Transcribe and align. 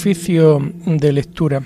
Oficio 0.00 0.62
de 0.86 1.12
lectura. 1.12 1.62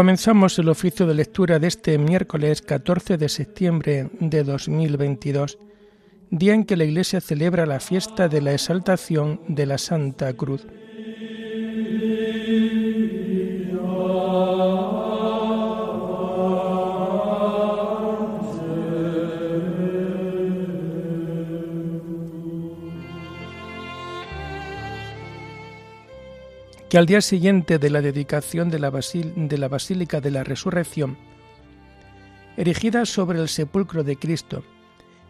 Comenzamos 0.00 0.58
el 0.58 0.70
oficio 0.70 1.04
de 1.04 1.12
lectura 1.12 1.58
de 1.58 1.66
este 1.68 1.98
miércoles 1.98 2.62
14 2.62 3.18
de 3.18 3.28
septiembre 3.28 4.08
de 4.18 4.44
2022, 4.44 5.58
día 6.30 6.54
en 6.54 6.64
que 6.64 6.78
la 6.78 6.84
Iglesia 6.84 7.20
celebra 7.20 7.66
la 7.66 7.80
fiesta 7.80 8.26
de 8.26 8.40
la 8.40 8.54
exaltación 8.54 9.42
de 9.46 9.66
la 9.66 9.76
Santa 9.76 10.32
Cruz. 10.32 10.66
Que 26.90 26.98
al 26.98 27.06
día 27.06 27.20
siguiente 27.20 27.78
de 27.78 27.88
la 27.88 28.00
dedicación 28.00 28.68
de 28.68 28.80
la, 28.80 28.90
de 28.90 29.58
la 29.58 29.68
Basílica 29.68 30.20
de 30.20 30.32
la 30.32 30.42
Resurrección, 30.42 31.16
erigida 32.56 33.06
sobre 33.06 33.38
el 33.38 33.48
sepulcro 33.48 34.02
de 34.02 34.16
Cristo, 34.16 34.64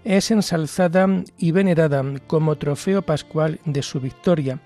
es 0.02 0.30
ensalzada 0.30 1.06
y 1.36 1.52
venerada 1.52 2.02
como 2.26 2.56
trofeo 2.56 3.02
pascual 3.02 3.60
de 3.66 3.82
su 3.82 4.00
victoria 4.00 4.58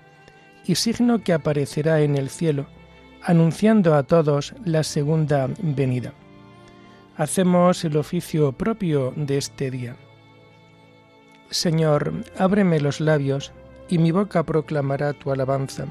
y 0.65 0.75
signo 0.75 1.21
que 1.21 1.33
aparecerá 1.33 1.99
en 1.99 2.15
el 2.15 2.29
cielo, 2.29 2.65
anunciando 3.21 3.95
a 3.95 4.03
todos 4.03 4.53
la 4.63 4.83
segunda 4.83 5.49
venida. 5.61 6.13
Hacemos 7.17 7.83
el 7.83 7.97
oficio 7.97 8.53
propio 8.53 9.11
de 9.17 9.37
este 9.37 9.69
día. 9.69 9.97
Señor, 11.49 12.13
ábreme 12.37 12.79
los 12.79 13.01
labios, 13.01 13.51
y 13.89 13.97
mi 13.97 14.11
boca 14.11 14.43
proclamará 14.43 15.11
tu 15.11 15.31
alabanza. 15.31 15.87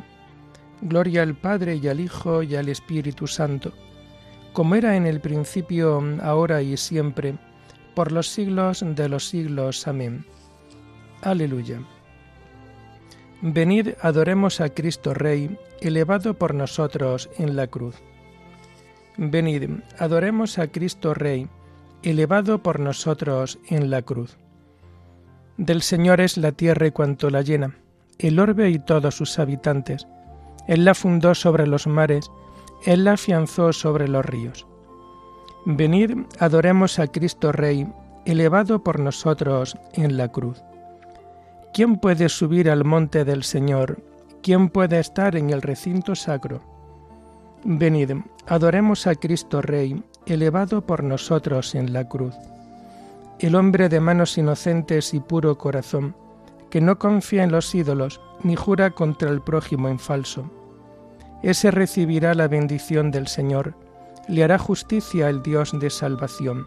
Gloria 0.80 1.22
al 1.22 1.34
Padre 1.34 1.76
y 1.76 1.88
al 1.88 2.00
Hijo 2.00 2.42
y 2.42 2.56
al 2.56 2.68
Espíritu 2.68 3.26
Santo, 3.26 3.72
como 4.52 4.74
era 4.74 4.96
en 4.96 5.06
el 5.06 5.20
principio, 5.20 6.02
ahora 6.22 6.62
y 6.62 6.76
siempre, 6.76 7.36
por 7.94 8.12
los 8.12 8.28
siglos 8.28 8.84
de 8.86 9.08
los 9.08 9.28
siglos. 9.28 9.86
Amén. 9.88 10.24
Aleluya. 11.22 11.80
Venid, 13.40 13.90
adoremos 14.00 14.60
a 14.60 14.70
Cristo 14.70 15.14
Rey, 15.14 15.56
elevado 15.80 16.34
por 16.34 16.54
nosotros 16.54 17.28
en 17.38 17.56
la 17.56 17.66
cruz. 17.66 17.96
Venid, 19.16 19.70
adoremos 19.98 20.58
a 20.58 20.68
Cristo 20.68 21.14
Rey, 21.14 21.48
elevado 22.02 22.62
por 22.62 22.80
nosotros 22.80 23.58
en 23.68 23.90
la 23.90 24.02
cruz. 24.02 24.36
Del 25.56 25.82
Señor 25.82 26.20
es 26.20 26.36
la 26.36 26.52
tierra 26.52 26.86
y 26.86 26.90
cuanto 26.90 27.30
la 27.30 27.42
llena, 27.42 27.76
el 28.18 28.38
orbe 28.38 28.70
y 28.70 28.78
todos 28.78 29.14
sus 29.14 29.38
habitantes 29.38 30.06
él 30.66 30.84
la 30.84 30.94
fundó 30.94 31.34
sobre 31.34 31.66
los 31.66 31.86
mares, 31.86 32.30
Él 32.84 33.04
la 33.04 33.12
afianzó 33.12 33.72
sobre 33.72 34.08
los 34.08 34.24
ríos. 34.24 34.66
Venid, 35.66 36.18
adoremos 36.38 36.98
a 36.98 37.06
Cristo 37.06 37.52
Rey, 37.52 37.86
elevado 38.24 38.82
por 38.82 39.00
nosotros 39.00 39.76
en 39.92 40.16
la 40.16 40.28
cruz. 40.28 40.62
¿Quién 41.72 41.96
puede 41.96 42.28
subir 42.28 42.70
al 42.70 42.84
monte 42.84 43.24
del 43.24 43.42
Señor? 43.42 44.02
¿Quién 44.42 44.68
puede 44.68 45.00
estar 45.00 45.36
en 45.36 45.50
el 45.50 45.62
recinto 45.62 46.14
sacro? 46.14 46.60
Venid, 47.64 48.12
adoremos 48.46 49.06
a 49.06 49.14
Cristo 49.14 49.62
Rey, 49.62 50.02
elevado 50.26 50.82
por 50.82 51.02
nosotros 51.02 51.74
en 51.74 51.92
la 51.92 52.08
cruz. 52.08 52.34
El 53.38 53.54
hombre 53.54 53.88
de 53.88 54.00
manos 54.00 54.38
inocentes 54.38 55.12
y 55.14 55.20
puro 55.20 55.56
corazón, 55.58 56.14
que 56.74 56.80
no 56.80 56.98
confía 56.98 57.44
en 57.44 57.52
los 57.52 57.72
ídolos 57.72 58.20
ni 58.42 58.56
jura 58.56 58.90
contra 58.90 59.30
el 59.30 59.40
prójimo 59.40 59.88
en 59.88 60.00
falso. 60.00 60.50
Ese 61.40 61.70
recibirá 61.70 62.34
la 62.34 62.48
bendición 62.48 63.12
del 63.12 63.28
Señor, 63.28 63.76
le 64.26 64.42
hará 64.42 64.58
justicia 64.58 65.28
el 65.28 65.40
Dios 65.40 65.70
de 65.78 65.88
salvación. 65.88 66.66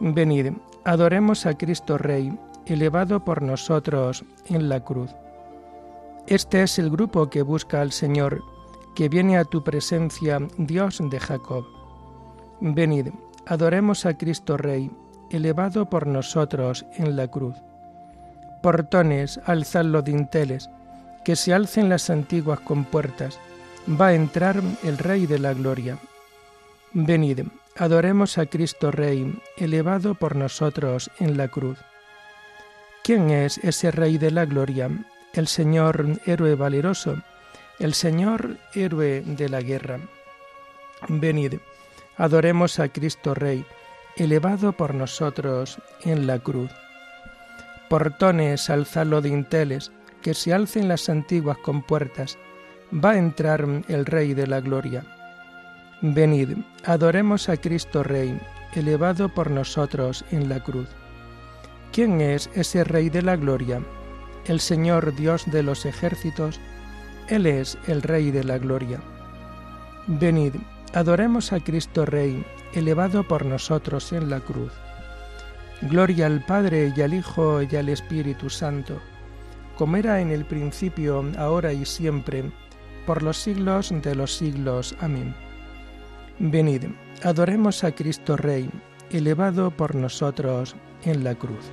Venid, 0.00 0.54
adoremos 0.84 1.46
a 1.46 1.56
Cristo 1.56 1.96
Rey, 1.96 2.36
elevado 2.66 3.24
por 3.24 3.40
nosotros 3.40 4.24
en 4.46 4.68
la 4.68 4.82
cruz. 4.82 5.12
Este 6.26 6.64
es 6.64 6.80
el 6.80 6.90
grupo 6.90 7.30
que 7.30 7.42
busca 7.42 7.82
al 7.82 7.92
Señor, 7.92 8.42
que 8.96 9.08
viene 9.08 9.38
a 9.38 9.44
tu 9.44 9.62
presencia, 9.62 10.40
Dios 10.58 11.00
de 11.08 11.20
Jacob. 11.20 11.64
Venid, 12.60 13.10
adoremos 13.46 14.06
a 14.06 14.18
Cristo 14.18 14.56
Rey, 14.56 14.90
elevado 15.30 15.88
por 15.88 16.08
nosotros 16.08 16.84
en 16.96 17.14
la 17.14 17.28
cruz 17.28 17.54
portones, 18.64 19.38
alzad 19.44 19.84
los 19.84 20.04
dinteles, 20.04 20.70
que 21.22 21.36
se 21.36 21.52
alcen 21.52 21.90
las 21.90 22.08
antiguas 22.08 22.60
compuertas, 22.60 23.38
va 24.00 24.06
a 24.06 24.14
entrar 24.14 24.62
el 24.82 24.96
Rey 24.96 25.26
de 25.26 25.38
la 25.38 25.52
Gloria. 25.52 25.98
Venid, 26.94 27.40
adoremos 27.76 28.38
a 28.38 28.46
Cristo 28.46 28.90
Rey, 28.90 29.38
elevado 29.58 30.14
por 30.14 30.34
nosotros 30.34 31.10
en 31.20 31.36
la 31.36 31.48
cruz. 31.48 31.78
¿Quién 33.02 33.28
es 33.28 33.58
ese 33.58 33.90
Rey 33.90 34.16
de 34.16 34.30
la 34.30 34.46
Gloria? 34.46 34.88
El 35.34 35.46
Señor 35.46 36.06
héroe 36.24 36.54
valeroso, 36.54 37.16
el 37.78 37.92
Señor 37.92 38.56
héroe 38.72 39.20
de 39.26 39.50
la 39.50 39.60
guerra. 39.60 39.98
Venid, 41.08 41.56
adoremos 42.16 42.80
a 42.80 42.88
Cristo 42.88 43.34
Rey, 43.34 43.66
elevado 44.16 44.72
por 44.72 44.94
nosotros 44.94 45.76
en 46.02 46.26
la 46.26 46.38
cruz 46.38 46.70
portones 47.94 48.70
alzalo 48.70 49.20
dinteles, 49.20 49.92
que 50.20 50.34
se 50.34 50.52
alcen 50.52 50.88
las 50.88 51.08
antiguas 51.08 51.58
compuertas, 51.58 52.36
va 52.92 53.10
a 53.10 53.18
entrar 53.18 53.64
el 53.86 54.04
Rey 54.04 54.34
de 54.34 54.48
la 54.48 54.60
Gloria. 54.60 55.04
Venid, 56.02 56.58
adoremos 56.84 57.48
a 57.48 57.56
Cristo 57.56 58.02
Rey, 58.02 58.36
elevado 58.74 59.28
por 59.28 59.48
nosotros 59.48 60.24
en 60.32 60.48
la 60.48 60.58
cruz. 60.58 60.88
¿Quién 61.92 62.20
es 62.20 62.50
ese 62.56 62.82
Rey 62.82 63.10
de 63.10 63.22
la 63.22 63.36
Gloria? 63.36 63.80
El 64.46 64.58
Señor 64.58 65.14
Dios 65.14 65.48
de 65.52 65.62
los 65.62 65.86
ejércitos, 65.86 66.58
Él 67.28 67.46
es 67.46 67.78
el 67.86 68.02
Rey 68.02 68.32
de 68.32 68.42
la 68.42 68.58
Gloria. 68.58 68.98
Venid, 70.08 70.56
adoremos 70.94 71.52
a 71.52 71.60
Cristo 71.60 72.04
Rey, 72.06 72.44
elevado 72.72 73.22
por 73.22 73.46
nosotros 73.46 74.12
en 74.12 74.30
la 74.30 74.40
cruz. 74.40 74.72
Gloria 75.90 76.26
al 76.26 76.40
Padre 76.40 76.92
y 76.96 77.00
al 77.02 77.12
Hijo 77.12 77.60
y 77.62 77.76
al 77.76 77.90
Espíritu 77.90 78.48
Santo, 78.48 79.00
como 79.76 79.96
era 79.96 80.20
en 80.20 80.30
el 80.30 80.46
principio, 80.46 81.24
ahora 81.36 81.74
y 81.74 81.84
siempre, 81.84 82.50
por 83.06 83.22
los 83.22 83.36
siglos 83.36 83.92
de 84.02 84.14
los 84.14 84.34
siglos. 84.34 84.96
Amén. 85.00 85.34
Venid, 86.38 86.84
adoremos 87.22 87.84
a 87.84 87.92
Cristo 87.92 88.36
Rey, 88.36 88.70
elevado 89.10 89.70
por 89.70 89.94
nosotros 89.94 90.74
en 91.04 91.22
la 91.22 91.34
cruz. 91.34 91.70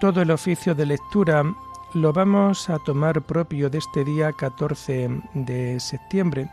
Todo 0.00 0.22
el 0.22 0.30
oficio 0.32 0.74
de 0.74 0.86
lectura 0.86 1.44
lo 1.94 2.12
vamos 2.12 2.68
a 2.70 2.78
tomar 2.78 3.20
propio 3.22 3.68
de 3.68 3.78
este 3.78 4.04
día 4.04 4.32
14 4.32 5.10
de 5.34 5.78
septiembre 5.78 6.48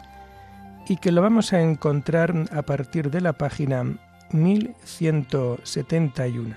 y 0.87 0.97
que 0.97 1.13
lo 1.13 1.21
vamos 1.21 1.53
a 1.53 1.61
encontrar 1.61 2.33
a 2.51 2.61
partir 2.61 3.09
de 3.09 3.21
la 3.21 3.31
página 3.33 3.85
1171. 4.33 6.55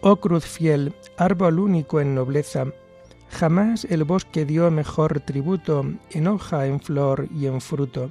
Oh 0.00 0.16
cruz 0.16 0.46
fiel, 0.46 0.94
árbol 1.18 1.58
único 1.58 2.00
en 2.00 2.14
nobleza, 2.14 2.64
jamás 3.30 3.84
el 3.84 4.04
bosque 4.04 4.46
dio 4.46 4.70
mejor 4.70 5.20
tributo 5.20 5.84
en 6.12 6.28
hoja, 6.28 6.66
en 6.66 6.80
flor 6.80 7.28
y 7.34 7.44
en 7.46 7.60
fruto. 7.60 8.10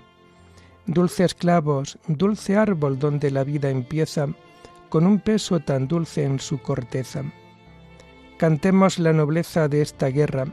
Dulces 0.86 1.34
clavos, 1.34 1.98
dulce 2.08 2.56
árbol 2.56 3.00
donde 3.00 3.32
la 3.32 3.44
vida 3.44 3.72
empieza, 3.72 4.28
con 4.90 5.08
un 5.08 5.22
peso 5.22 5.60
tan 5.60 5.88
dulce 5.88 6.24
en 6.24 6.40
su 6.40 6.62
corteza 6.62 7.24
Cantemos 8.38 9.00
la 9.00 9.14
nobleza 9.14 9.68
de 9.68 9.82
esta 9.82 10.10
guerra, 10.10 10.46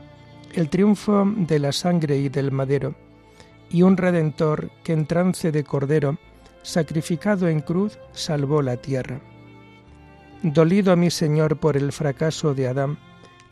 el 0.53 0.69
triunfo 0.69 1.23
de 1.37 1.59
la 1.59 1.71
sangre 1.71 2.17
y 2.17 2.29
del 2.29 2.51
madero, 2.51 2.95
y 3.69 3.83
un 3.83 3.95
redentor 3.95 4.71
que 4.83 4.93
en 4.93 5.05
trance 5.05 5.51
de 5.51 5.63
cordero, 5.63 6.17
sacrificado 6.63 7.47
en 7.47 7.61
cruz, 7.61 7.99
salvó 8.11 8.63
la 8.63 8.77
tierra. 8.77 9.21
Dolido 10.41 10.95
mi 10.95 11.11
Señor 11.11 11.57
por 11.57 11.77
el 11.77 11.91
fracaso 11.91 12.55
de 12.55 12.67
Adán, 12.67 12.97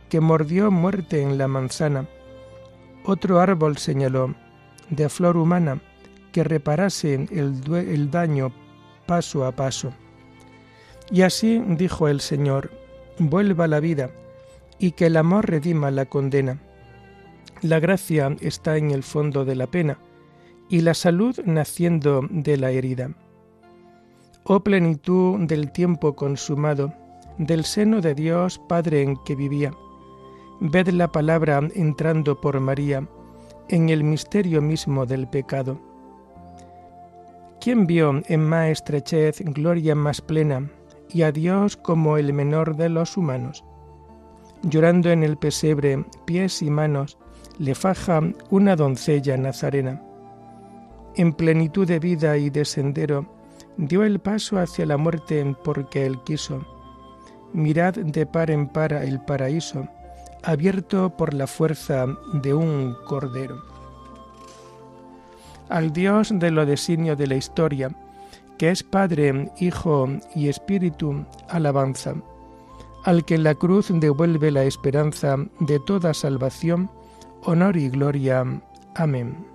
que 0.10 0.20
mordió 0.20 0.72
muerte 0.72 1.22
en 1.22 1.38
la 1.38 1.48
manzana, 1.48 2.08
otro 3.06 3.40
árbol 3.40 3.78
señaló, 3.78 4.34
de 4.90 5.10
flor 5.10 5.38
humana, 5.38 5.80
que 6.32 6.44
reparase 6.44 7.14
el, 7.14 7.62
el 7.72 8.10
daño 8.10 8.52
paso 9.06 9.46
a 9.46 9.52
paso. 9.52 9.94
Y 11.12 11.22
así 11.22 11.62
dijo 11.68 12.08
el 12.08 12.22
Señor, 12.22 12.72
vuelva 13.20 13.68
la 13.68 13.80
vida, 13.80 14.10
y 14.80 14.92
que 14.92 15.08
el 15.08 15.18
amor 15.18 15.50
redima 15.50 15.92
la 15.92 16.06
condena. 16.06 16.60
La 17.62 17.80
gracia 17.80 18.36
está 18.42 18.78
en 18.78 18.92
el 18.92 19.04
fondo 19.04 19.46
de 19.46 19.56
la 19.56 19.68
pena, 19.68 19.98
y 20.70 20.82
la 20.82 20.94
salud 20.94 21.40
naciendo 21.46 22.22
de 22.30 22.58
la 22.58 22.72
herida. 22.72 23.12
Oh 24.44 24.62
plenitud 24.62 25.40
del 25.48 25.72
tiempo 25.72 26.16
consumado, 26.16 26.94
del 27.38 27.64
seno 27.64 28.02
de 28.02 28.16
Dios 28.16 28.60
Padre 28.68 29.02
en 29.02 29.16
que 29.24 29.36
vivía, 29.36 29.72
ved 30.60 30.90
la 30.90 31.12
palabra 31.12 31.62
entrando 31.76 32.40
por 32.40 32.60
María 32.60 33.08
en 33.70 33.90
el 33.90 34.04
misterio 34.04 34.62
mismo 34.62 35.06
del 35.06 35.28
pecado. 35.28 35.80
¿Quién 37.62 37.88
vio 37.88 38.22
en 38.28 38.44
más 38.44 38.70
estrechez 38.70 39.40
gloria 39.40 39.96
más 39.96 40.22
plena 40.22 40.70
y 41.10 41.22
a 41.22 41.32
Dios 41.32 41.78
como 41.78 42.18
el 42.18 42.34
menor 42.34 42.76
de 42.76 42.90
los 42.90 43.16
humanos? 43.16 43.64
Llorando 44.64 45.10
en 45.12 45.24
el 45.24 45.36
pesebre, 45.36 46.06
pies 46.26 46.62
y 46.62 46.70
manos, 46.70 47.18
le 47.60 47.76
faja 47.76 48.22
una 48.50 48.76
doncella 48.76 49.36
nazarena. 49.38 50.02
En 51.16 51.34
plenitud 51.34 51.86
de 51.86 52.00
vida 52.00 52.38
y 52.38 52.50
de 52.50 52.64
sendero, 52.64 53.28
dio 53.78 54.04
el 54.04 54.20
paso 54.20 54.58
hacia 54.58 54.86
la 54.86 54.98
muerte 54.98 55.56
porque 55.64 56.06
él 56.06 56.18
quiso. 56.24 56.66
Mirad 57.52 57.94
de 57.94 58.26
par 58.26 58.50
en 58.52 58.68
par 58.70 58.94
el 58.94 59.20
paraíso, 59.20 59.88
abierto 60.44 61.16
por 61.16 61.34
la 61.34 61.46
fuerza 61.46 62.08
de 62.34 62.54
un 62.54 62.96
cordero. 63.06 63.62
Al 65.70 65.92
Dios 65.92 66.32
de 66.34 66.52
lo 66.52 66.66
designio 66.66 67.16
de 67.16 67.28
la 67.28 67.36
historia, 67.36 67.90
que 68.58 68.72
es 68.72 68.82
Padre, 68.82 69.52
Hijo 69.60 70.08
y 70.36 70.48
Espíritu, 70.48 71.26
alabanza. 71.50 72.16
Al 73.04 73.26
que 73.26 73.38
la 73.38 73.56
cruz 73.56 73.88
devuelve 73.92 74.50
la 74.52 74.64
esperanza 74.64 75.36
de 75.60 75.80
toda 75.80 76.14
salvación, 76.14 76.90
honor 77.44 77.76
y 77.76 77.90
gloria. 77.90 78.46
Amén. 78.96 79.46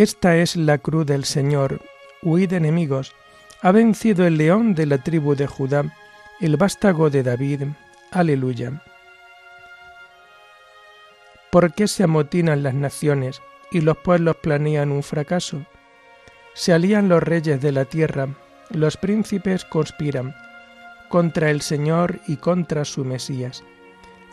Esta 0.00 0.36
es 0.38 0.56
la 0.56 0.78
cruz 0.78 1.04
del 1.04 1.26
Señor. 1.26 1.82
Huid 2.22 2.54
enemigos. 2.54 3.12
Ha 3.60 3.70
vencido 3.70 4.26
el 4.26 4.38
león 4.38 4.74
de 4.74 4.86
la 4.86 4.98
tribu 4.98 5.34
de 5.34 5.46
Judá, 5.46 5.94
el 6.40 6.56
vástago 6.56 7.10
de 7.10 7.22
David. 7.22 7.64
Aleluya. 8.10 8.82
¿Por 11.50 11.74
qué 11.74 11.88
se 11.88 12.04
amotinan 12.04 12.62
las 12.62 12.74
naciones 12.74 13.42
y 13.72 13.80
los 13.80 13.98
pueblos 13.98 14.36
planean 14.36 14.92
un 14.92 15.02
fracaso? 15.02 15.66
Se 16.54 16.72
alían 16.72 17.08
los 17.08 17.20
reyes 17.22 17.60
de 17.60 17.72
la 17.72 17.86
tierra, 17.86 18.28
los 18.70 18.96
príncipes 18.96 19.64
conspiran 19.64 20.34
contra 21.08 21.50
el 21.50 21.60
Señor 21.60 22.20
y 22.28 22.36
contra 22.36 22.84
su 22.84 23.04
Mesías. 23.04 23.64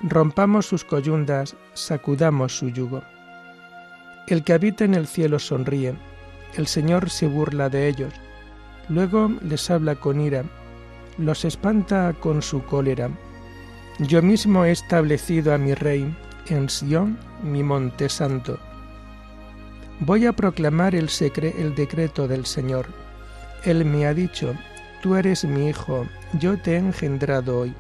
Rompamos 0.04 0.68
sus 0.68 0.84
coyundas, 0.84 1.56
sacudamos 1.74 2.56
su 2.56 2.70
yugo. 2.70 3.02
El 4.28 4.44
que 4.44 4.54
habita 4.54 4.86
en 4.86 4.94
el 4.94 5.08
cielo 5.08 5.40
sonríe, 5.40 5.96
el 6.56 6.68
Señor 6.68 7.10
se 7.10 7.26
burla 7.26 7.70
de 7.70 7.88
ellos, 7.88 8.14
luego 8.90 9.32
les 9.42 9.72
habla 9.72 9.96
con 9.96 10.22
ira, 10.22 10.44
los 11.18 11.46
espanta 11.46 12.14
con 12.20 12.44
su 12.44 12.64
cólera. 12.64 13.10
Yo 13.98 14.22
mismo 14.22 14.66
he 14.66 14.72
establecido 14.72 15.52
a 15.56 15.58
mi 15.58 15.74
rey 15.74 16.16
en 16.50 16.70
Sión, 16.70 17.18
mi 17.44 17.64
monte 17.64 18.10
santo. 18.10 18.60
Voy 20.00 20.26
a 20.26 20.34
proclamar 20.34 20.96
el, 20.96 21.10
el 21.58 21.76
decreto 21.76 22.28
del 22.28 22.46
Señor. 22.46 22.88
Él 23.64 23.84
me 23.86 24.06
ha 24.06 24.14
dicho, 24.14 24.54
tú 25.02 25.16
eres 25.16 25.44
mi 25.44 25.70
hijo, 25.70 26.06
yo 26.40 26.58
te 26.58 26.74
he 26.74 26.78
engendrado 26.78 27.60
hoy. 27.60 27.74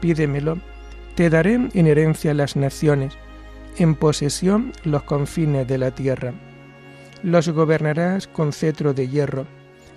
Pídemelo, 0.00 0.58
te 1.14 1.28
daré 1.28 1.54
en 1.54 1.86
herencia 1.86 2.32
las 2.34 2.56
naciones 2.56 3.16
en 3.76 3.94
posesión 3.94 4.72
los 4.84 5.02
confines 5.04 5.66
de 5.66 5.78
la 5.78 5.90
tierra. 5.90 6.32
Los 7.22 7.48
gobernarás 7.48 8.26
con 8.26 8.52
cetro 8.52 8.94
de 8.94 9.08
hierro, 9.08 9.46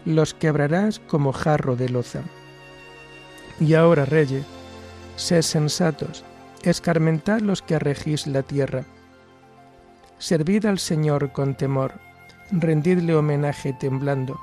los 0.06 0.34
quebrarás 0.34 1.00
como 1.00 1.34
jarro 1.34 1.76
de 1.76 1.90
loza. 1.90 2.22
Y 3.60 3.74
ahora, 3.74 4.06
reyes, 4.06 4.46
sed 5.16 5.42
sensatos, 5.42 6.26
escarmentad 6.70 7.42
los 7.42 7.62
que 7.62 7.80
regís 7.80 8.28
la 8.28 8.44
tierra. 8.44 8.84
Servid 10.18 10.66
al 10.66 10.80
Señor 10.80 11.32
con 11.32 11.56
temor, 11.56 11.94
rendidle 12.52 13.16
homenaje 13.16 13.74
temblando, 13.74 14.40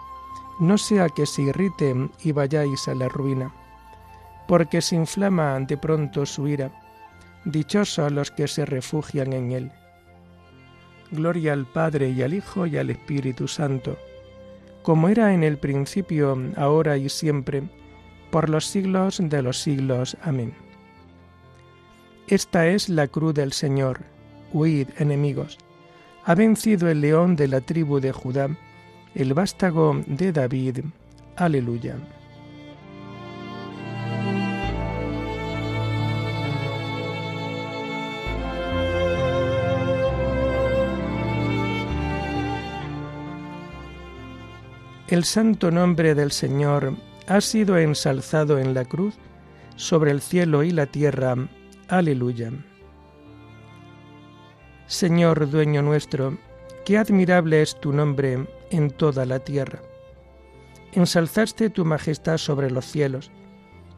no 0.61 0.77
sea 0.77 1.09
que 1.09 1.27
se 1.27 1.43
irrite 1.43 1.95
y 2.23 2.33
vayáis 2.33 2.87
a 2.89 2.95
la 2.95 3.09
ruina, 3.09 3.53
porque 4.47 4.83
se 4.83 4.97
inflama 4.97 5.59
de 5.61 5.77
pronto 5.77 6.27
su 6.27 6.49
ira 6.49 6.71
dichosos 7.45 8.13
los 8.13 8.31
que 8.31 8.47
se 8.49 8.67
refugian 8.67 9.33
en 9.33 9.53
Él. 9.53 9.73
Gloria 11.11 11.53
al 11.53 11.67
Padre 11.67 12.11
y 12.11 12.23
al 12.23 12.35
Hijo 12.35 12.67
y 12.67 12.77
al 12.77 12.91
Espíritu 12.91 13.49
Santo, 13.49 13.97
como 14.83 15.09
era 15.09 15.35
en 15.35 15.43
el 15.43 15.59
principio, 15.59 16.39
ahora 16.57 16.97
y 16.97 17.09
siempre, 17.09 17.63
por 18.31 18.49
los 18.49 18.67
siglos 18.67 19.21
de 19.21 19.43
los 19.43 19.59
siglos. 19.59 20.17
Amén. 20.23 20.55
Esta 22.31 22.69
es 22.69 22.89
la 22.89 23.09
cruz 23.09 23.35
del 23.35 23.53
Señor. 23.53 24.03
Huid, 24.53 24.87
enemigos. 24.99 25.59
Ha 26.25 26.37
vencido 26.37 26.89
el 26.89 27.01
león 27.01 27.35
de 27.35 27.49
la 27.49 27.61
tribu 27.61 27.99
de 27.99 28.13
Judá, 28.13 28.57
el 29.17 29.35
vástago 29.35 30.01
de 30.07 30.31
David. 30.31 30.79
Aleluya. 31.35 31.97
El 45.09 45.25
santo 45.25 45.73
nombre 45.73 46.15
del 46.15 46.31
Señor 46.31 46.95
ha 47.27 47.41
sido 47.41 47.77
ensalzado 47.77 48.61
en 48.61 48.73
la 48.73 48.85
cruz 48.85 49.15
sobre 49.75 50.13
el 50.13 50.21
cielo 50.21 50.63
y 50.63 50.71
la 50.71 50.87
tierra. 50.87 51.35
Aleluya. 51.91 52.53
Señor 54.87 55.51
dueño 55.51 55.83
nuestro, 55.83 56.39
qué 56.85 56.97
admirable 56.97 57.61
es 57.61 57.79
tu 57.81 57.93
nombre 57.93 58.47
en 58.71 58.91
toda 58.91 59.27
la 59.27 59.41
tierra. 59.41 59.81
Ensalzaste 60.93 61.69
tu 61.69 61.85
majestad 61.85 62.39
sobre 62.39 62.71
los 62.71 62.87
cielos. 62.87 63.31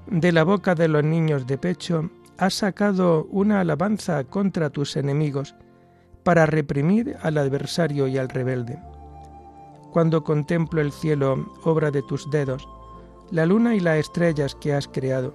De 0.07 0.33
la 0.33 0.43
boca 0.43 0.75
de 0.75 0.89
los 0.89 1.05
niños 1.05 1.47
de 1.47 1.59
pecho 1.59 2.11
has 2.39 2.55
sacado 2.55 3.27
una 3.31 3.61
alabanza 3.61 4.25
contra 4.25 4.71
tus 4.71 4.97
enemigos 4.97 5.55
para 6.25 6.47
reprimir 6.47 7.17
al 7.23 7.39
adversario 7.39 8.09
y 8.09 8.19
al 8.19 8.29
rebelde 8.29 8.79
cuando 9.93 10.25
contemplo 10.25 10.81
el 10.81 10.91
cielo, 10.91 11.53
obra 11.65 11.91
de 11.91 12.03
tus 12.03 12.31
dedos, 12.31 12.67
la 13.31 13.45
luna 13.45 13.75
y 13.75 13.81
las 13.81 13.99
estrellas 13.99 14.55
que 14.55 14.73
has 14.73 14.89
creado. 14.89 15.35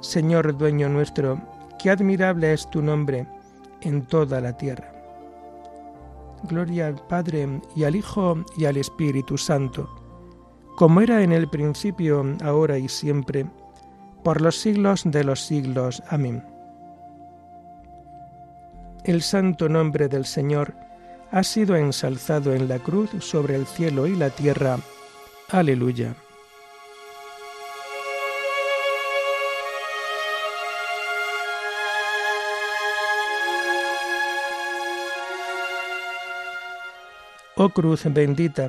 Señor 0.00 0.56
dueño 0.56 0.88
nuestro, 0.88 1.40
qué 1.78 1.90
admirable 1.90 2.52
es 2.52 2.68
tu 2.70 2.82
nombre 2.82 3.26
en 3.80 4.06
toda 4.06 4.40
la 4.40 4.56
tierra. 4.56 4.92
Gloria 6.44 6.88
al 6.88 6.96
Padre 7.06 7.60
y 7.74 7.84
al 7.84 7.96
Hijo 7.96 8.44
y 8.56 8.66
al 8.66 8.76
Espíritu 8.76 9.38
Santo, 9.38 9.88
como 10.76 11.00
era 11.00 11.22
en 11.22 11.32
el 11.32 11.48
principio, 11.48 12.24
ahora 12.44 12.78
y 12.78 12.88
siempre, 12.88 13.46
por 14.22 14.40
los 14.40 14.56
siglos 14.56 15.02
de 15.04 15.24
los 15.24 15.40
siglos. 15.40 16.02
Amén. 16.08 16.42
el 19.06 19.22
santo 19.22 19.68
nombre 19.68 20.08
del 20.08 20.24
Señor 20.24 20.74
ha 21.30 21.44
sido 21.44 21.76
ensalzado 21.76 22.54
en 22.54 22.68
la 22.68 22.80
cruz 22.80 23.10
sobre 23.20 23.54
el 23.54 23.66
cielo 23.66 24.06
y 24.08 24.16
la 24.16 24.30
tierra. 24.30 24.78
Aleluya. 25.48 26.16
Oh 37.58 37.70
cruz 37.70 38.04
bendita, 38.04 38.68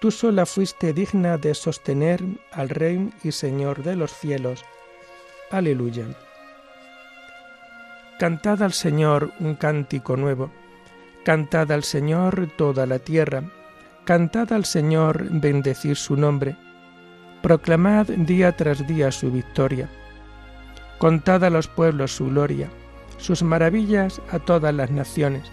tú 0.00 0.10
sola 0.10 0.46
fuiste 0.46 0.94
digna 0.94 1.36
de 1.36 1.52
sostener 1.52 2.24
al 2.52 2.70
Rey 2.70 3.10
y 3.22 3.32
Señor 3.32 3.82
de 3.82 3.96
los 3.96 4.14
cielos. 4.14 4.64
Aleluya. 5.50 6.06
Cantad 8.18 8.62
al 8.62 8.72
Señor 8.72 9.32
un 9.40 9.56
cántico 9.56 10.16
nuevo, 10.16 10.50
cantad 11.22 11.70
al 11.70 11.84
Señor 11.84 12.48
toda 12.56 12.86
la 12.86 12.98
tierra, 12.98 13.42
cantad 14.04 14.54
al 14.54 14.64
Señor, 14.64 15.26
bendecir 15.28 15.94
su 15.94 16.16
nombre, 16.16 16.56
proclamad 17.42 18.06
día 18.06 18.56
tras 18.56 18.86
día 18.86 19.12
su 19.12 19.30
victoria, 19.30 19.90
contad 20.96 21.44
a 21.44 21.50
los 21.50 21.68
pueblos 21.68 22.16
su 22.16 22.28
gloria, 22.28 22.70
sus 23.18 23.42
maravillas 23.42 24.22
a 24.30 24.38
todas 24.38 24.72
las 24.72 24.90
naciones, 24.90 25.52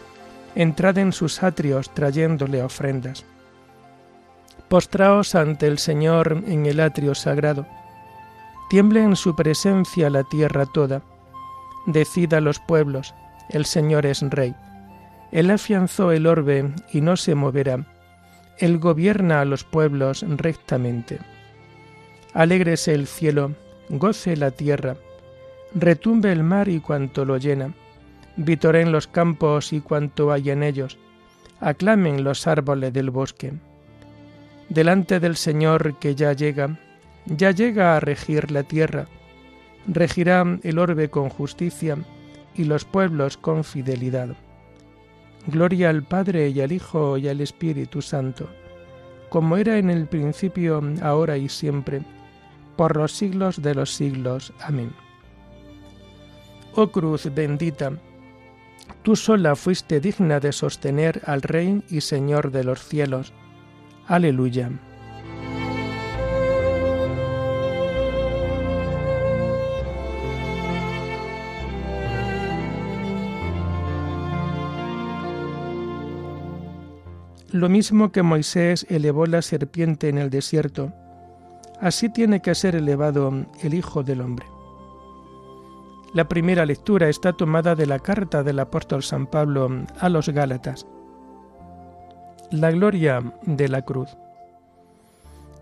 entrad 0.55 0.97
en 0.97 1.11
sus 1.13 1.43
atrios 1.43 1.89
trayéndole 1.93 2.61
ofrendas. 2.63 3.25
Postraos 4.67 5.35
ante 5.35 5.67
el 5.67 5.77
Señor 5.79 6.43
en 6.47 6.65
el 6.65 6.79
atrio 6.79 7.15
sagrado, 7.15 7.65
tiemble 8.69 9.03
en 9.03 9.15
su 9.15 9.35
presencia 9.35 10.09
la 10.09 10.23
tierra 10.23 10.65
toda, 10.65 11.01
Decida 11.85 12.41
los 12.41 12.59
pueblos, 12.59 13.15
el 13.49 13.65
Señor 13.65 14.05
es 14.05 14.21
Rey. 14.21 14.55
Él 15.31 15.49
afianzó 15.49 16.11
el 16.11 16.27
orbe 16.27 16.71
y 16.91 17.01
no 17.01 17.17
se 17.17 17.33
moverá. 17.33 17.85
Él 18.59 18.77
gobierna 18.77 19.41
a 19.41 19.45
los 19.45 19.63
pueblos 19.63 20.23
rectamente. 20.27 21.19
Alégrese 22.33 22.93
el 22.93 23.07
cielo, 23.07 23.53
goce 23.89 24.37
la 24.37 24.51
tierra, 24.51 24.95
retumbe 25.73 26.31
el 26.31 26.43
mar 26.43 26.69
y 26.69 26.79
cuanto 26.79 27.25
lo 27.25 27.37
llena, 27.37 27.73
vitoren 28.37 28.91
los 28.91 29.07
campos 29.07 29.73
y 29.73 29.81
cuanto 29.81 30.31
hay 30.31 30.49
en 30.49 30.63
ellos, 30.63 30.97
aclamen 31.59 32.23
los 32.23 32.47
árboles 32.47 32.93
del 32.93 33.09
bosque. 33.09 33.53
Delante 34.69 35.19
del 35.19 35.35
Señor 35.35 35.97
que 35.99 36.15
ya 36.15 36.33
llega, 36.33 36.79
ya 37.25 37.51
llega 37.51 37.95
a 37.95 37.99
regir 37.99 38.51
la 38.51 38.63
tierra, 38.63 39.07
regirá 39.87 40.45
el 40.63 40.79
orbe 40.79 41.09
con 41.09 41.29
justicia 41.29 41.97
y 42.55 42.63
los 42.63 42.85
pueblos 42.85 43.37
con 43.37 43.63
fidelidad. 43.63 44.35
Gloria 45.47 45.89
al 45.89 46.03
Padre 46.03 46.49
y 46.49 46.61
al 46.61 46.71
Hijo 46.71 47.17
y 47.17 47.27
al 47.27 47.41
Espíritu 47.41 48.01
Santo, 48.01 48.47
como 49.29 49.57
era 49.57 49.77
en 49.77 49.89
el 49.89 50.07
principio, 50.07 50.81
ahora 51.01 51.37
y 51.37 51.49
siempre, 51.49 52.01
por 52.75 52.95
los 52.95 53.11
siglos 53.11 53.61
de 53.61 53.75
los 53.75 53.93
siglos. 53.93 54.53
Amén. 54.61 54.91
Oh 56.75 56.87
cruz 56.87 57.29
bendita, 57.33 57.91
tú 59.03 59.15
sola 59.15 59.55
fuiste 59.55 59.99
digna 59.99 60.39
de 60.39 60.51
sostener 60.51 61.21
al 61.25 61.41
Rey 61.41 61.83
y 61.89 62.01
Señor 62.01 62.51
de 62.51 62.63
los 62.63 62.85
cielos. 62.85 63.33
Aleluya. 64.07 64.71
Lo 77.51 77.67
mismo 77.67 78.13
que 78.13 78.23
Moisés 78.23 78.85
elevó 78.89 79.25
la 79.25 79.41
serpiente 79.41 80.07
en 80.07 80.17
el 80.17 80.29
desierto, 80.29 80.93
así 81.81 82.07
tiene 82.07 82.41
que 82.41 82.55
ser 82.55 82.77
elevado 82.77 83.45
el 83.61 83.73
Hijo 83.73 84.03
del 84.03 84.21
Hombre. 84.21 84.45
La 86.13 86.27
primera 86.27 86.65
lectura 86.65 87.09
está 87.09 87.33
tomada 87.33 87.75
de 87.75 87.85
la 87.85 87.99
carta 87.99 88.43
del 88.43 88.59
apóstol 88.59 89.03
San 89.03 89.27
Pablo 89.27 89.69
a 89.99 90.09
los 90.09 90.29
Gálatas. 90.29 90.85
La 92.49 92.71
gloria 92.71 93.21
de 93.43 93.69
la 93.69 93.81
cruz. 93.81 94.17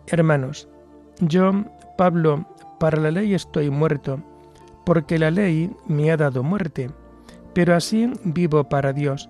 Hermanos, 0.07 0.67
yo, 1.19 1.51
Pablo, 1.97 2.45
para 2.79 2.99
la 2.99 3.11
ley 3.11 3.33
estoy 3.33 3.69
muerto, 3.69 4.19
porque 4.85 5.19
la 5.19 5.29
ley 5.29 5.71
me 5.85 6.11
ha 6.11 6.17
dado 6.17 6.41
muerte, 6.41 6.89
pero 7.53 7.75
así 7.75 8.11
vivo 8.23 8.63
para 8.63 8.91
Dios 8.91 9.29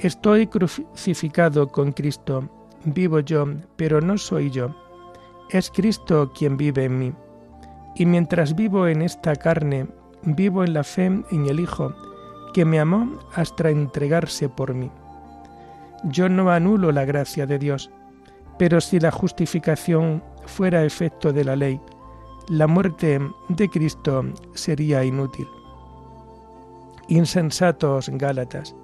Estoy 0.00 0.46
crucificado 0.46 1.66
con 1.66 1.90
Cristo, 1.90 2.48
vivo 2.84 3.18
yo, 3.18 3.46
pero 3.74 4.00
no 4.00 4.16
soy 4.16 4.48
yo. 4.48 4.72
Es 5.50 5.72
Cristo 5.72 6.32
quien 6.32 6.56
vive 6.56 6.84
en 6.84 6.98
mí. 7.00 7.12
Y 7.96 8.06
mientras 8.06 8.54
vivo 8.54 8.86
en 8.86 9.02
esta 9.02 9.34
carne, 9.34 9.88
vivo 10.22 10.64
en 10.64 10.74
la 10.74 10.84
fe 10.84 11.06
en 11.06 11.46
el 11.46 11.60
Hijo, 11.60 11.94
que 12.52 12.64
me 12.64 12.80
amó 12.80 13.18
hasta 13.34 13.70
entregarse 13.70 14.48
por 14.48 14.74
mí. 14.74 14.90
Yo 16.04 16.28
no 16.28 16.50
anulo 16.50 16.92
la 16.92 17.04
gracia 17.04 17.46
de 17.46 17.58
Dios, 17.58 17.90
pero 18.58 18.80
si 18.80 19.00
la 19.00 19.10
justificación 19.10 20.22
fuera 20.46 20.84
efecto 20.84 21.32
de 21.32 21.44
la 21.44 21.56
ley, 21.56 21.80
la 22.48 22.66
muerte 22.66 23.20
de 23.48 23.68
Cristo 23.68 24.24
sería 24.54 25.04
inútil. 25.04 25.46
Insensatos 27.08 28.08
Gálatas, 28.10 28.74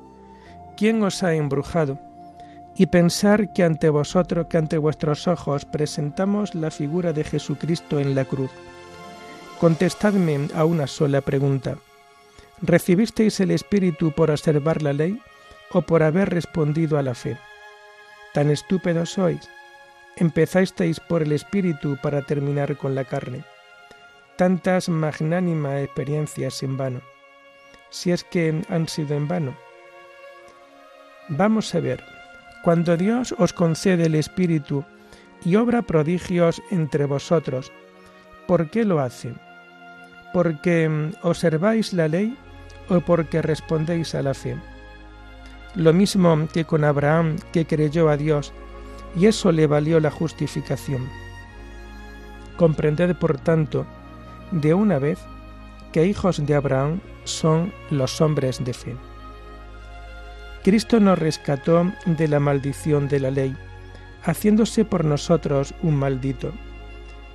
¿quién 0.76 1.02
os 1.02 1.22
ha 1.22 1.34
embrujado? 1.34 1.98
Y 2.76 2.86
pensar 2.86 3.52
que 3.52 3.62
ante 3.62 3.88
vosotros, 3.88 4.46
que 4.50 4.58
ante 4.58 4.78
vuestros 4.78 5.28
ojos 5.28 5.64
presentamos 5.64 6.54
la 6.54 6.70
figura 6.70 7.12
de 7.12 7.22
Jesucristo 7.22 8.00
en 8.00 8.14
la 8.14 8.24
cruz. 8.24 8.50
Contestadme 9.60 10.48
a 10.54 10.64
una 10.64 10.86
sola 10.86 11.20
pregunta. 11.20 11.76
¿Recibisteis 12.60 13.40
el 13.40 13.50
Espíritu 13.50 14.12
por 14.12 14.30
observar 14.30 14.82
la 14.82 14.92
ley 14.92 15.20
o 15.70 15.82
por 15.82 16.02
haber 16.02 16.30
respondido 16.30 16.98
a 16.98 17.02
la 17.02 17.14
fe? 17.14 17.38
Tan 18.32 18.50
estúpidos 18.50 19.10
sois. 19.10 19.48
Empezasteis 20.16 21.00
por 21.00 21.22
el 21.22 21.32
Espíritu 21.32 21.96
para 22.02 22.22
terminar 22.22 22.76
con 22.76 22.94
la 22.94 23.04
carne. 23.04 23.44
Tantas 24.36 24.88
magnánimas 24.88 25.82
experiencias 25.82 26.62
en 26.62 26.76
vano. 26.76 27.00
Si 27.90 28.10
es 28.10 28.24
que 28.24 28.62
han 28.68 28.88
sido 28.88 29.14
en 29.16 29.28
vano 29.28 29.56
Vamos 31.28 31.74
a 31.74 31.80
ver, 31.80 32.04
cuando 32.62 32.98
Dios 32.98 33.34
os 33.38 33.54
concede 33.54 34.06
el 34.06 34.14
Espíritu 34.14 34.84
y 35.42 35.56
obra 35.56 35.80
prodigios 35.80 36.60
entre 36.70 37.06
vosotros, 37.06 37.72
¿por 38.46 38.70
qué 38.70 38.84
lo 38.84 39.00
hace? 39.00 39.34
¿Porque 40.32 40.88
mm, 40.88 41.12
observáis 41.22 41.92
la 41.92 42.08
ley 42.08 42.36
o 42.88 43.00
porque 43.00 43.42
respondéis 43.42 44.14
a 44.14 44.22
la 44.22 44.34
fe? 44.34 44.56
Lo 45.74 45.92
mismo 45.92 46.46
que 46.52 46.64
con 46.64 46.84
Abraham, 46.84 47.36
que 47.52 47.66
creyó 47.66 48.08
a 48.08 48.16
Dios, 48.16 48.52
y 49.16 49.26
eso 49.26 49.52
le 49.52 49.66
valió 49.66 50.00
la 50.00 50.10
justificación. 50.10 51.08
Comprended, 52.56 53.16
por 53.16 53.38
tanto, 53.38 53.86
de 54.50 54.74
una 54.74 54.98
vez, 54.98 55.18
que 55.92 56.06
hijos 56.06 56.44
de 56.44 56.54
Abraham 56.54 57.00
son 57.24 57.72
los 57.90 58.20
hombres 58.20 58.64
de 58.64 58.72
fe. 58.72 58.96
Cristo 60.62 60.98
nos 60.98 61.18
rescató 61.18 61.92
de 62.06 62.28
la 62.28 62.40
maldición 62.40 63.08
de 63.08 63.20
la 63.20 63.30
ley, 63.30 63.56
haciéndose 64.22 64.84
por 64.84 65.04
nosotros 65.04 65.74
un 65.82 65.96
maldito. 65.96 66.52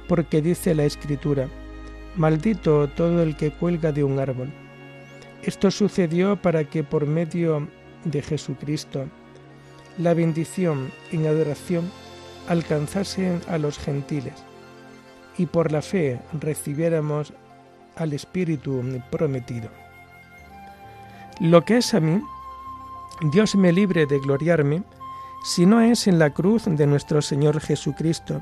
Porque 0.09 0.41
dice 0.41 0.75
la 0.75 0.83
Escritura, 0.83 1.47
maldito 2.17 2.89
todo 2.89 3.23
el 3.23 3.37
que 3.37 3.51
cuelga 3.51 3.93
de 3.93 4.03
un 4.03 4.19
árbol. 4.19 4.51
Esto 5.43 5.71
sucedió 5.71 6.35
para 6.35 6.65
que 6.65 6.83
por 6.83 7.05
medio 7.05 7.69
de 8.03 8.21
Jesucristo 8.21 9.05
la 9.97 10.13
bendición 10.13 10.91
en 11.11 11.27
adoración 11.27 11.89
alcanzase 12.47 13.39
a 13.47 13.57
los 13.57 13.77
gentiles 13.77 14.33
y 15.37 15.45
por 15.45 15.71
la 15.71 15.81
fe 15.81 16.19
recibiéramos 16.41 17.31
al 17.95 18.13
Espíritu 18.13 18.83
prometido. 19.11 19.69
Lo 21.39 21.63
que 21.63 21.77
es 21.77 21.93
a 21.93 21.99
mí, 21.99 22.19
Dios 23.31 23.55
me 23.55 23.71
libre 23.71 24.05
de 24.05 24.19
gloriarme, 24.19 24.83
si 25.43 25.65
no 25.65 25.81
es 25.81 26.07
en 26.07 26.19
la 26.19 26.33
cruz 26.33 26.65
de 26.65 26.87
nuestro 26.87 27.21
Señor 27.21 27.61
Jesucristo, 27.61 28.41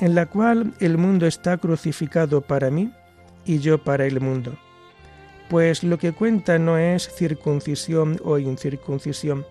en 0.00 0.14
la 0.14 0.26
cual 0.26 0.74
el 0.80 0.98
mundo 0.98 1.26
está 1.26 1.56
crucificado 1.56 2.40
para 2.40 2.70
mí 2.70 2.92
y 3.44 3.58
yo 3.58 3.82
para 3.82 4.06
el 4.06 4.20
mundo. 4.20 4.56
Pues 5.48 5.84
lo 5.84 5.98
que 5.98 6.12
cuenta 6.12 6.58
no 6.58 6.78
es 6.78 7.08
circuncisión 7.08 8.18
o 8.24 8.38
incircuncisión, 8.38 9.46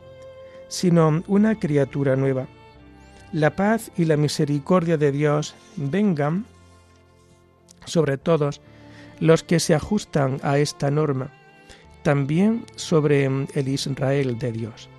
sino 0.68 1.24
una 1.28 1.60
criatura 1.60 2.16
nueva. 2.16 2.48
La 3.32 3.56
paz 3.56 3.92
y 3.98 4.06
la 4.06 4.18
misericordia 4.18 4.98
de 4.98 5.12
Dios 5.12 5.56
vengan 5.76 6.46
sobre 7.86 8.18
todos 8.18 8.62
los 9.20 9.44
que 9.44 9.60
se 9.60 9.76
ajustan 9.76 10.40
a 10.44 10.58
esta 10.58 10.92
norma, 10.92 11.32
también 12.04 12.66
sobre 12.76 13.26
el 13.26 13.68
Israel 13.68 14.38
de 14.40 14.52
Dios. 14.52 14.90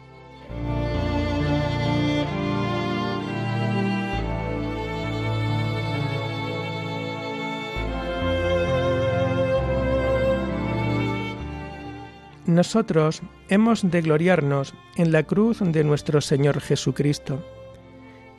Nosotros 12.46 13.22
hemos 13.48 13.90
de 13.90 14.02
gloriarnos 14.02 14.74
en 14.96 15.12
la 15.12 15.22
cruz 15.22 15.60
de 15.60 15.82
nuestro 15.82 16.20
Señor 16.20 16.60
Jesucristo. 16.60 17.42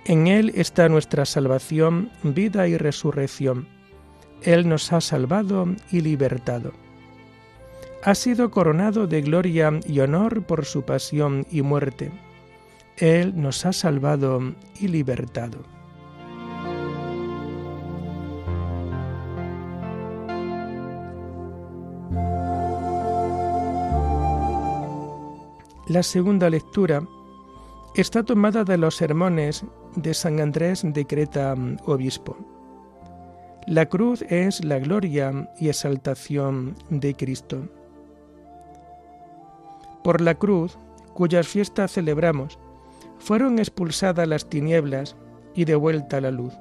En 0.06 0.28
Él 0.28 0.52
está 0.54 0.88
nuestra 0.90 1.26
salvación, 1.26 2.12
vida 2.22 2.68
y 2.68 2.78
resurrección. 2.78 3.68
Él 4.44 4.70
nos 4.70 4.94
ha 4.94 5.02
salvado 5.02 5.68
y 5.92 6.02
libertado. 6.02 6.72
Ha 8.04 8.14
sido 8.14 8.52
coronado 8.52 9.08
de 9.08 9.22
gloria 9.22 9.80
y 9.88 10.00
honor 10.00 10.44
por 10.44 10.66
su 10.66 10.84
pasión 10.84 11.48
y 11.50 11.64
muerte. 11.64 12.12
Él 12.98 13.34
nos 13.36 13.66
ha 13.66 13.74
salvado 13.74 14.54
y 14.80 14.88
libertado. 14.88 15.75
La 25.96 26.04
segunda 26.04 26.50
lectura 26.50 27.08
está 27.96 28.22
tomada 28.22 28.66
de 28.66 28.78
los 28.78 28.98
sermones 28.98 29.64
de 29.96 30.14
San 30.14 30.42
Andrés 30.42 30.82
de 30.84 31.08
Creta, 31.08 31.56
obispo. 31.86 32.36
La 33.66 33.86
cruz 33.86 34.22
es 34.24 34.62
la 34.66 34.80
gloria 34.80 35.50
y 35.58 35.70
exaltación 35.70 36.76
de 36.90 37.16
Cristo. 37.16 37.70
Por 40.04 40.20
la 40.20 40.36
cruz, 40.36 40.78
cuyas 41.14 41.48
fiestas 41.48 41.94
celebramos, 41.94 42.60
fueron 43.18 43.58
expulsadas 43.58 44.28
las 44.28 44.50
tinieblas 44.50 45.16
y 45.54 45.64
devuelta 45.64 46.20
la 46.20 46.32
luz. 46.32 46.54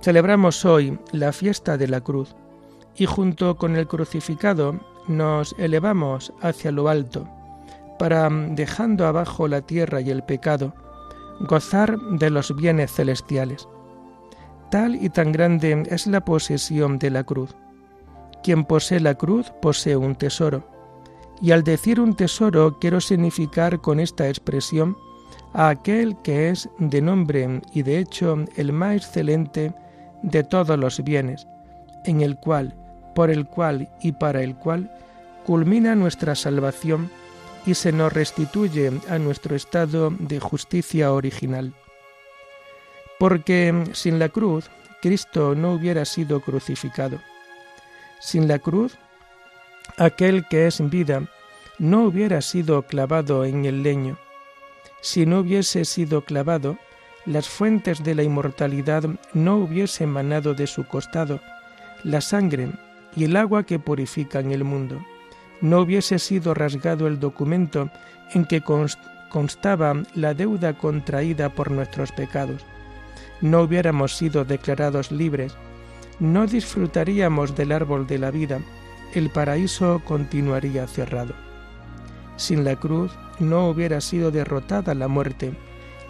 Celebramos 0.00 0.64
hoy 0.64 0.96
la 1.10 1.32
fiesta 1.32 1.76
de 1.76 1.88
la 1.88 2.00
cruz 2.00 2.36
y 2.94 3.06
junto 3.06 3.56
con 3.56 3.74
el 3.74 3.88
crucificado 3.88 4.78
nos 5.08 5.56
elevamos 5.58 6.32
hacia 6.40 6.70
lo 6.70 6.88
alto 6.88 7.26
para, 8.02 8.28
dejando 8.28 9.06
abajo 9.06 9.46
la 9.46 9.60
tierra 9.60 10.00
y 10.00 10.10
el 10.10 10.24
pecado, 10.24 10.74
gozar 11.38 11.96
de 12.00 12.30
los 12.30 12.52
bienes 12.56 12.90
celestiales. 12.90 13.68
Tal 14.72 14.96
y 14.96 15.08
tan 15.08 15.30
grande 15.30 15.84
es 15.88 16.08
la 16.08 16.24
posesión 16.24 16.98
de 16.98 17.10
la 17.10 17.22
cruz. 17.22 17.54
Quien 18.42 18.64
posee 18.64 18.98
la 18.98 19.14
cruz 19.14 19.52
posee 19.62 19.94
un 19.94 20.16
tesoro. 20.16 20.66
Y 21.40 21.52
al 21.52 21.62
decir 21.62 22.00
un 22.00 22.16
tesoro 22.16 22.76
quiero 22.80 23.00
significar 23.00 23.80
con 23.80 24.00
esta 24.00 24.28
expresión 24.28 24.96
a 25.52 25.68
aquel 25.68 26.16
que 26.22 26.48
es 26.48 26.68
de 26.80 27.00
nombre 27.00 27.62
y 27.72 27.82
de 27.82 27.98
hecho 28.00 28.36
el 28.56 28.72
más 28.72 28.96
excelente 28.96 29.72
de 30.24 30.42
todos 30.42 30.76
los 30.76 31.04
bienes, 31.04 31.46
en 32.04 32.20
el 32.20 32.34
cual, 32.34 32.74
por 33.14 33.30
el 33.30 33.46
cual 33.46 33.88
y 34.00 34.10
para 34.10 34.42
el 34.42 34.56
cual 34.56 34.90
culmina 35.46 35.94
nuestra 35.94 36.34
salvación 36.34 37.08
y 37.66 37.74
se 37.74 37.92
nos 37.92 38.12
restituye 38.12 38.90
a 39.08 39.18
nuestro 39.18 39.54
estado 39.54 40.10
de 40.18 40.40
justicia 40.40 41.12
original. 41.12 41.72
Porque 43.18 43.84
sin 43.92 44.18
la 44.18 44.28
cruz, 44.28 44.68
Cristo 45.00 45.54
no 45.54 45.72
hubiera 45.72 46.04
sido 46.04 46.40
crucificado. 46.40 47.20
Sin 48.20 48.48
la 48.48 48.58
cruz, 48.58 48.96
aquel 49.96 50.46
que 50.48 50.66
es 50.66 50.88
vida 50.90 51.28
no 51.78 52.04
hubiera 52.04 52.40
sido 52.40 52.82
clavado 52.82 53.44
en 53.44 53.64
el 53.64 53.82
leño. 53.82 54.18
Si 55.00 55.26
no 55.26 55.40
hubiese 55.40 55.84
sido 55.84 56.24
clavado, 56.24 56.78
las 57.26 57.48
fuentes 57.48 58.02
de 58.02 58.14
la 58.14 58.22
inmortalidad 58.22 59.04
no 59.32 59.56
hubiesen 59.56 60.10
manado 60.10 60.54
de 60.54 60.66
su 60.66 60.86
costado, 60.86 61.40
la 62.02 62.20
sangre 62.20 62.70
y 63.14 63.24
el 63.24 63.36
agua 63.36 63.64
que 63.64 63.78
purifican 63.78 64.50
el 64.50 64.64
mundo 64.64 65.00
no 65.62 65.80
hubiese 65.80 66.18
sido 66.18 66.52
rasgado 66.52 67.06
el 67.06 67.18
documento 67.18 67.88
en 68.34 68.44
que 68.44 68.60
constaba 69.30 69.94
la 70.14 70.34
deuda 70.34 70.76
contraída 70.76 71.48
por 71.48 71.70
nuestros 71.70 72.12
pecados, 72.12 72.66
no 73.40 73.62
hubiéramos 73.62 74.16
sido 74.16 74.44
declarados 74.44 75.10
libres, 75.10 75.54
no 76.20 76.46
disfrutaríamos 76.46 77.56
del 77.56 77.72
árbol 77.72 78.06
de 78.06 78.18
la 78.18 78.30
vida, 78.30 78.60
el 79.14 79.30
paraíso 79.30 80.00
continuaría 80.04 80.86
cerrado. 80.86 81.34
Sin 82.36 82.64
la 82.64 82.76
cruz 82.76 83.12
no 83.38 83.68
hubiera 83.68 84.00
sido 84.00 84.30
derrotada 84.30 84.94
la 84.94 85.08
muerte, 85.08 85.52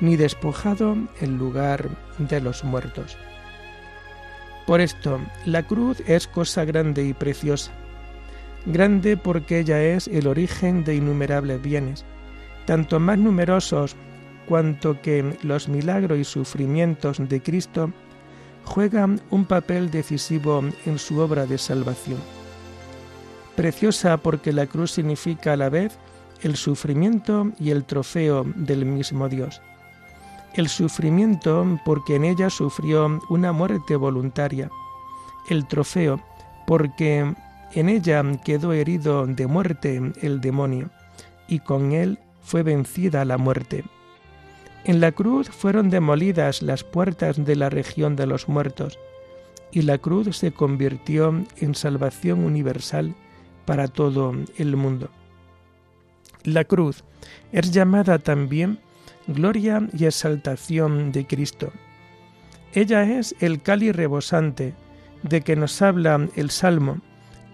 ni 0.00 0.16
despojado 0.16 0.96
el 1.20 1.36
lugar 1.36 1.88
de 2.18 2.40
los 2.40 2.64
muertos. 2.64 3.16
Por 4.66 4.80
esto, 4.80 5.20
la 5.44 5.62
cruz 5.62 6.00
es 6.06 6.26
cosa 6.26 6.64
grande 6.64 7.04
y 7.04 7.12
preciosa, 7.12 7.72
grande 8.66 9.16
porque 9.16 9.60
ella 9.60 9.82
es 9.82 10.08
el 10.08 10.26
origen 10.26 10.84
de 10.84 10.96
innumerables 10.96 11.60
bienes, 11.62 12.04
tanto 12.66 13.00
más 13.00 13.18
numerosos 13.18 13.96
cuanto 14.46 15.00
que 15.00 15.36
los 15.42 15.68
milagros 15.68 16.18
y 16.18 16.24
sufrimientos 16.24 17.18
de 17.28 17.40
Cristo 17.40 17.92
juegan 18.64 19.20
un 19.30 19.44
papel 19.44 19.90
decisivo 19.90 20.62
en 20.86 20.98
su 20.98 21.18
obra 21.18 21.46
de 21.46 21.58
salvación. 21.58 22.18
Preciosa 23.56 24.16
porque 24.16 24.52
la 24.52 24.66
cruz 24.66 24.92
significa 24.92 25.52
a 25.52 25.56
la 25.56 25.68
vez 25.68 25.98
el 26.42 26.56
sufrimiento 26.56 27.52
y 27.58 27.70
el 27.70 27.84
trofeo 27.84 28.44
del 28.56 28.84
mismo 28.84 29.28
Dios. 29.28 29.60
El 30.54 30.68
sufrimiento 30.68 31.80
porque 31.84 32.16
en 32.16 32.24
ella 32.24 32.50
sufrió 32.50 33.20
una 33.30 33.52
muerte 33.52 33.96
voluntaria. 33.96 34.70
El 35.48 35.66
trofeo 35.66 36.20
porque 36.66 37.34
en 37.74 37.88
ella 37.88 38.22
quedó 38.44 38.72
herido 38.72 39.26
de 39.26 39.46
muerte 39.46 40.00
el 40.20 40.40
demonio, 40.40 40.90
y 41.48 41.60
con 41.60 41.92
él 41.92 42.18
fue 42.42 42.62
vencida 42.62 43.24
la 43.24 43.38
muerte. 43.38 43.84
En 44.84 45.00
la 45.00 45.12
cruz 45.12 45.48
fueron 45.48 45.90
demolidas 45.90 46.62
las 46.62 46.82
puertas 46.84 47.44
de 47.44 47.56
la 47.56 47.70
región 47.70 48.16
de 48.16 48.26
los 48.26 48.48
muertos, 48.48 48.98
y 49.70 49.82
la 49.82 49.98
cruz 49.98 50.36
se 50.36 50.52
convirtió 50.52 51.44
en 51.56 51.74
salvación 51.74 52.44
universal 52.44 53.14
para 53.64 53.88
todo 53.88 54.34
el 54.58 54.76
mundo. 54.76 55.08
La 56.44 56.64
cruz 56.64 57.04
es 57.52 57.70
llamada 57.70 58.18
también 58.18 58.80
gloria 59.26 59.88
y 59.96 60.04
exaltación 60.04 61.12
de 61.12 61.26
Cristo. 61.26 61.72
Ella 62.74 63.04
es 63.04 63.34
el 63.40 63.62
cáliz 63.62 63.94
rebosante 63.94 64.74
de 65.22 65.42
que 65.42 65.56
nos 65.56 65.80
habla 65.82 66.28
el 66.34 66.50
Salmo, 66.50 67.00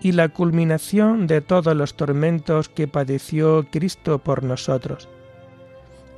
y 0.01 0.13
la 0.13 0.29
culminación 0.29 1.27
de 1.27 1.41
todos 1.41 1.75
los 1.75 1.95
tormentos 1.95 2.69
que 2.69 2.87
padeció 2.87 3.67
Cristo 3.71 4.19
por 4.19 4.45
nosotros. 4.45 5.09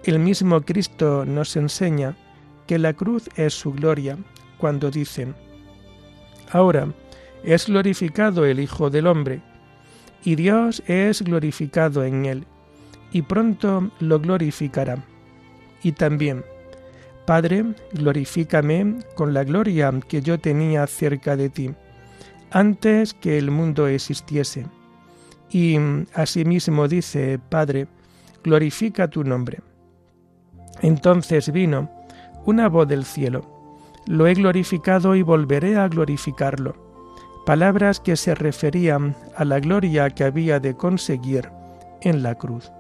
El 0.04 0.18
mismo 0.18 0.60
Cristo 0.62 1.24
nos 1.24 1.56
enseña 1.56 2.16
que 2.66 2.78
la 2.78 2.92
cruz 2.92 3.28
es 3.36 3.54
su 3.54 3.72
gloria 3.72 4.18
cuando 4.58 4.90
dicen, 4.90 5.34
Ahora 6.50 6.92
es 7.42 7.66
glorificado 7.66 8.44
el 8.44 8.60
Hijo 8.60 8.90
del 8.90 9.06
Hombre, 9.06 9.40
y 10.22 10.34
Dios 10.34 10.82
es 10.86 11.22
glorificado 11.22 12.04
en 12.04 12.26
él, 12.26 12.46
y 13.12 13.22
pronto 13.22 13.90
lo 14.00 14.20
glorificará. 14.20 15.02
Y 15.82 15.92
también, 15.92 16.44
Padre, 17.26 17.64
glorifícame 17.92 18.98
con 19.14 19.32
la 19.32 19.44
gloria 19.44 19.92
que 20.06 20.20
yo 20.20 20.38
tenía 20.38 20.86
cerca 20.86 21.36
de 21.36 21.48
ti 21.48 21.74
antes 22.50 23.14
que 23.14 23.38
el 23.38 23.50
mundo 23.50 23.86
existiese. 23.86 24.66
Y 25.50 25.76
asimismo 26.14 26.88
dice, 26.88 27.38
Padre, 27.38 27.88
glorifica 28.42 29.08
tu 29.08 29.24
nombre. 29.24 29.60
Entonces 30.82 31.52
vino 31.52 31.90
una 32.46 32.68
voz 32.68 32.88
del 32.88 33.04
cielo, 33.04 33.42
lo 34.06 34.26
he 34.26 34.34
glorificado 34.34 35.14
y 35.14 35.22
volveré 35.22 35.76
a 35.76 35.88
glorificarlo. 35.88 36.74
Palabras 37.44 38.00
que 38.00 38.16
se 38.16 38.34
referían 38.34 39.16
a 39.36 39.44
la 39.44 39.60
gloria 39.60 40.10
que 40.10 40.24
había 40.24 40.60
de 40.60 40.74
conseguir 40.76 41.50
en 42.00 42.22
la 42.22 42.34
cruz. 42.34 42.70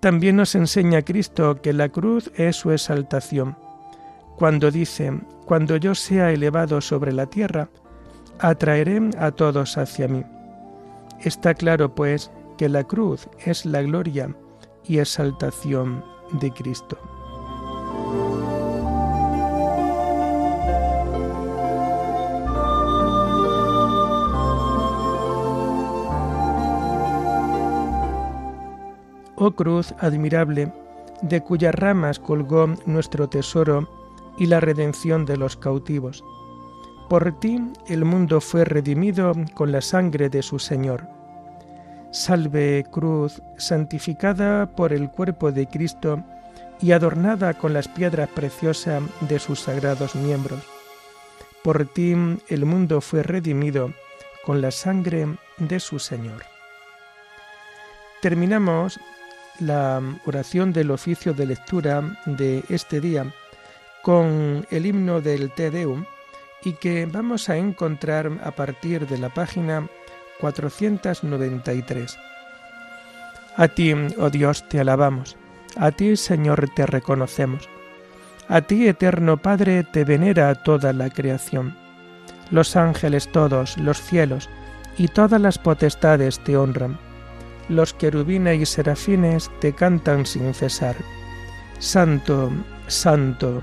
También 0.00 0.36
nos 0.36 0.54
enseña 0.54 1.02
Cristo 1.02 1.60
que 1.62 1.72
la 1.72 1.88
cruz 1.88 2.30
es 2.36 2.56
su 2.56 2.70
exaltación, 2.70 3.56
cuando 4.36 4.70
dice, 4.70 5.12
cuando 5.46 5.76
yo 5.76 5.94
sea 5.94 6.30
elevado 6.30 6.80
sobre 6.80 7.12
la 7.12 7.26
tierra, 7.26 7.70
atraeré 8.38 9.10
a 9.18 9.30
todos 9.30 9.78
hacia 9.78 10.08
mí. 10.08 10.24
Está 11.20 11.54
claro, 11.54 11.94
pues, 11.94 12.30
que 12.58 12.68
la 12.68 12.84
cruz 12.84 13.28
es 13.44 13.66
la 13.66 13.82
gloria 13.82 14.34
y 14.84 14.98
exaltación 14.98 16.04
de 16.40 16.50
Cristo. 16.52 16.98
Oh 29.38 29.50
cruz 29.50 29.94
admirable, 29.98 30.72
de 31.20 31.42
cuyas 31.42 31.74
ramas 31.74 32.18
colgó 32.18 32.68
nuestro 32.86 33.28
tesoro 33.28 33.86
y 34.38 34.46
la 34.46 34.60
redención 34.60 35.26
de 35.26 35.36
los 35.36 35.56
cautivos. 35.56 36.24
Por 37.08 37.38
ti 37.38 37.60
el 37.86 38.04
mundo 38.04 38.40
fue 38.40 38.64
redimido 38.64 39.32
con 39.54 39.70
la 39.70 39.80
sangre 39.80 40.28
de 40.28 40.42
su 40.42 40.58
Señor. 40.58 41.06
Salve 42.10 42.84
cruz, 42.90 43.40
santificada 43.56 44.66
por 44.66 44.92
el 44.92 45.08
cuerpo 45.10 45.52
de 45.52 45.68
Cristo 45.68 46.24
y 46.80 46.90
adornada 46.90 47.54
con 47.54 47.72
las 47.72 47.86
piedras 47.86 48.28
preciosas 48.30 49.04
de 49.20 49.38
sus 49.38 49.60
sagrados 49.60 50.16
miembros. 50.16 50.60
Por 51.62 51.86
ti 51.86 52.16
el 52.48 52.64
mundo 52.64 53.00
fue 53.00 53.22
redimido 53.22 53.92
con 54.44 54.60
la 54.60 54.72
sangre 54.72 55.28
de 55.58 55.78
su 55.78 56.00
Señor. 56.00 56.42
Terminamos 58.20 58.98
la 59.60 60.02
oración 60.26 60.72
del 60.72 60.90
oficio 60.90 61.34
de 61.34 61.46
lectura 61.46 62.18
de 62.26 62.64
este 62.68 63.00
día 63.00 63.32
con 64.02 64.66
el 64.70 64.86
himno 64.86 65.20
del 65.20 65.52
Te 65.52 65.70
Deum 65.70 66.04
y 66.64 66.72
que 66.74 67.06
vamos 67.06 67.48
a 67.48 67.56
encontrar 67.56 68.30
a 68.42 68.50
partir 68.52 69.06
de 69.06 69.18
la 69.18 69.28
página 69.28 69.88
493. 70.40 72.18
A 73.56 73.68
ti, 73.68 73.94
oh 74.18 74.30
Dios, 74.30 74.68
te 74.68 74.80
alabamos, 74.80 75.36
a 75.76 75.90
ti, 75.90 76.16
Señor, 76.16 76.68
te 76.74 76.86
reconocemos, 76.86 77.68
a 78.48 78.60
ti, 78.60 78.86
eterno 78.86 79.38
Padre, 79.38 79.84
te 79.84 80.04
venera 80.04 80.54
toda 80.54 80.92
la 80.92 81.10
creación. 81.10 81.76
Los 82.50 82.76
ángeles 82.76 83.30
todos, 83.32 83.76
los 83.78 84.00
cielos 84.00 84.48
y 84.96 85.08
todas 85.08 85.40
las 85.40 85.58
potestades 85.58 86.38
te 86.40 86.56
honran 86.56 86.98
los 87.68 87.94
querubines 87.94 88.60
y 88.60 88.66
serafines 88.66 89.50
te 89.60 89.72
cantan 89.72 90.26
sin 90.26 90.54
cesar. 90.54 90.96
Santo, 91.78 92.50
santo, 92.86 93.62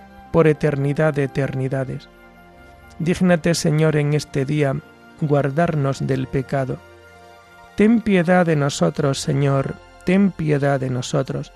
por 0.31 0.47
eternidad 0.47 1.13
de 1.13 1.23
eternidades. 1.25 2.07
Dígnate, 2.99 3.55
Señor, 3.55 3.95
en 3.95 4.13
este 4.13 4.45
día 4.45 4.75
guardarnos 5.21 6.05
del 6.05 6.27
pecado. 6.27 6.77
Ten 7.75 8.01
piedad 8.01 8.45
de 8.45 8.55
nosotros, 8.55 9.19
Señor, 9.19 9.75
ten 10.05 10.31
piedad 10.31 10.79
de 10.79 10.89
nosotros. 10.89 11.51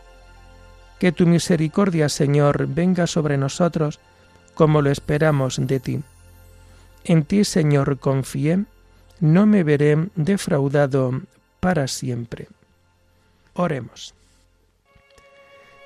Que 1.00 1.12
tu 1.12 1.26
misericordia, 1.26 2.10
Señor, 2.10 2.68
venga 2.68 3.06
sobre 3.08 3.38
nosotros 3.38 4.00
como 4.54 4.82
lo 4.82 4.90
esperamos 4.90 5.58
de 5.60 5.80
ti. 5.80 6.02
En 7.04 7.26
ti, 7.26 7.44
Señor, 7.44 8.00
confié, 8.00 8.66
no 9.20 9.46
me 9.46 9.64
veré 9.64 10.10
defraudado 10.16 11.22
para 11.60 11.88
siempre. 11.88 12.48
Oremos. 13.54 14.16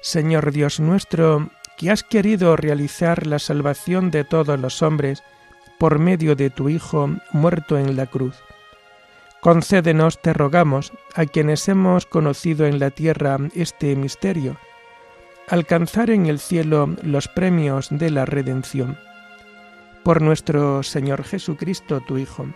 Señor 0.02 0.52
Dios 0.52 0.80
nuestro, 0.80 1.50
que 1.80 1.90
has 1.92 2.04
querido 2.04 2.58
realizar 2.58 3.26
la 3.26 3.40
salvación 3.40 4.12
de 4.12 4.26
todos 4.26 4.60
los 4.60 4.82
hombres 4.82 5.24
por 5.78 5.98
medio 5.98 6.36
de 6.36 6.50
tu 6.50 6.68
Hijo 6.68 7.10
muerto 7.32 7.78
en 7.78 7.96
la 7.96 8.06
cruz. 8.06 8.36
Concédenos, 9.40 10.22
te 10.22 10.34
rogamos, 10.34 10.92
a 11.16 11.26
quienes 11.26 11.70
hemos 11.70 12.06
conocido 12.06 12.66
en 12.66 12.80
la 12.80 12.90
tierra 12.90 13.38
este 13.56 13.96
misterio, 13.96 14.58
alcanzar 15.48 16.10
en 16.10 16.26
el 16.26 16.40
cielo 16.40 16.98
los 17.02 17.30
premios 17.30 17.88
de 17.90 18.10
la 18.10 18.26
redención. 18.26 18.98
Por 20.04 20.22
nuestro 20.22 20.84
Señor 20.84 21.24
Jesucristo, 21.24 22.02
tu 22.06 22.18
Hijo, 22.18 22.48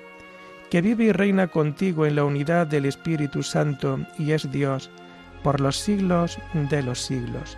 que 0.69 0.81
vive 0.81 1.05
y 1.05 1.12
reina 1.13 1.47
contigo 1.47 2.05
en 2.05 2.17
la 2.17 2.25
unidad 2.25 2.67
del 2.67 2.86
Espíritu 2.86 3.41
Santo 3.41 4.01
y 4.19 4.33
es 4.33 4.51
Dios, 4.51 4.91
por 5.43 5.62
los 5.62 5.77
siglos 5.77 6.38
de 6.53 6.83
los 6.83 6.99
siglos. 6.99 7.57